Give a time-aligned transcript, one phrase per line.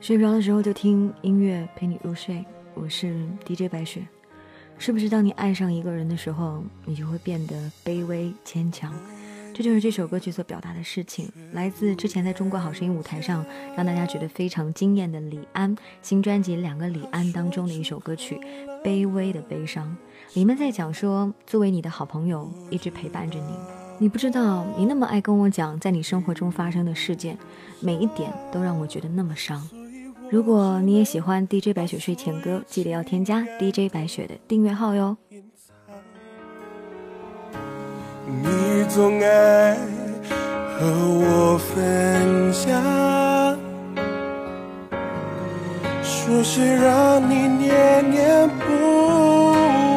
[0.00, 2.42] 睡不着的时候就听音乐陪你入睡，
[2.72, 4.00] 我是 DJ 白雪。
[4.78, 8.94] 是不是当你爱上一个人的时候，你就会变得卑微坚强？
[9.52, 11.30] 这就是这首歌曲所表达的事情。
[11.52, 13.44] 来自之前在中国好声音舞台上
[13.76, 18.36] 让大家觉得非常惊艳的李安新专辑《两个李安》当中的一首歌曲
[18.82, 19.94] 《卑微的悲伤》，
[20.34, 23.52] 里面在讲说，作为你的好朋友，一直陪伴着你。
[23.98, 27.36] 你不知道，你那么爱跟我讲在你生活中发生的事件，
[27.80, 29.68] 每一点都让我觉得那么伤。
[30.30, 35.16] 如果你也喜欢 DJ 白雪睡前歌，记得要添加 DJ 白雪的订阅号哟。
[38.26, 39.74] 你总爱
[40.78, 42.80] 和我分享，
[46.00, 48.64] 说是让你念念不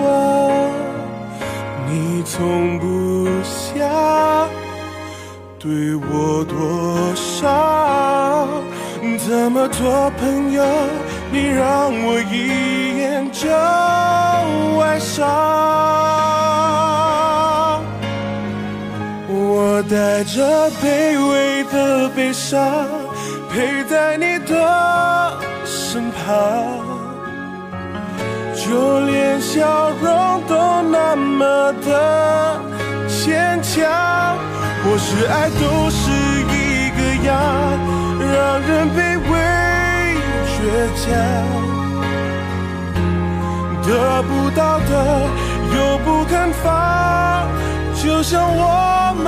[0.04, 0.72] 忘，
[1.88, 4.50] 你从不想
[5.60, 8.73] 对我多少。
[9.18, 10.64] 怎么做朋友，
[11.32, 13.50] 你让我一眼就
[14.82, 15.26] 爱上。
[19.28, 22.88] 我带着卑微的悲伤，
[23.52, 24.54] 陪在你的
[25.66, 26.26] 身旁，
[28.56, 32.60] 就连笑容都那么的
[33.08, 33.82] 牵强。
[34.84, 36.13] 或许爱都是。
[38.68, 39.34] 人卑微
[40.48, 40.56] 倔
[40.96, 41.04] 强，
[43.84, 43.88] 得
[44.24, 44.92] 不到的
[45.76, 46.32] 又不肯
[46.64, 46.66] 放，
[47.96, 49.26] 就像我们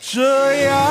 [0.00, 0.20] 这
[0.64, 0.81] 样。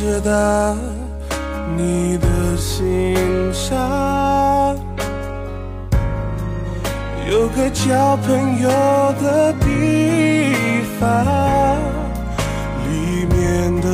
[0.00, 0.76] 知道
[1.76, 4.76] 你的心上
[7.28, 8.68] 有个交朋友
[9.20, 11.76] 的地方，
[12.86, 13.88] 里面的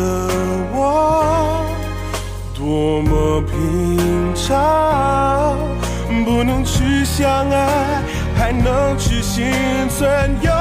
[0.74, 1.64] 我
[2.54, 5.56] 多么平常，
[6.22, 8.02] 不能去相爱，
[8.36, 9.46] 还能去心
[9.88, 10.52] 存又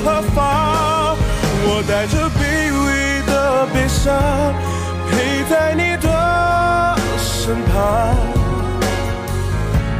[0.00, 1.16] 何妨？
[1.68, 2.35] 我带着。
[4.06, 6.06] 陪在你的
[7.18, 7.74] 身旁，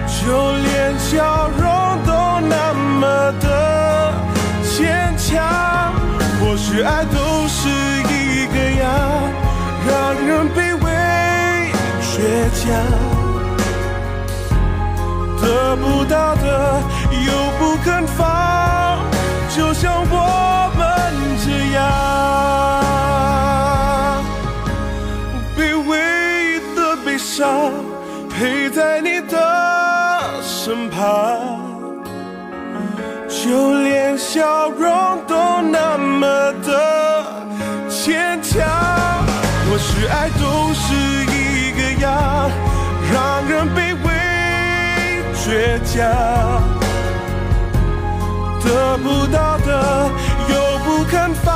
[0.06, 1.64] 就连笑容
[2.06, 2.10] 都
[2.46, 3.04] 那么
[3.40, 3.44] 的
[4.62, 5.34] 坚强。
[6.38, 7.16] 或许爱都
[7.48, 8.84] 是一个样，
[9.86, 9.90] 让
[10.26, 10.86] 人卑微
[12.00, 12.14] 倔
[12.54, 12.64] 强，
[15.40, 15.44] 得
[15.76, 16.46] 不到的
[28.38, 29.38] 陪在你的
[30.42, 31.58] 身旁，
[33.26, 36.26] 就连笑容都那么
[36.62, 37.24] 的
[37.88, 38.62] 牵强。
[39.70, 40.94] 或许爱都是
[41.32, 42.50] 一个样，
[43.10, 44.08] 让人卑微
[45.34, 46.04] 倔强，
[48.62, 50.10] 得不到的
[50.50, 50.54] 又
[50.84, 51.54] 不肯放，